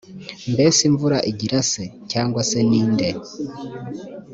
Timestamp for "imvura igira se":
0.89-1.83